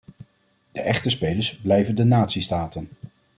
[0.71, 2.89] De echte spelers blijven de natiestaten.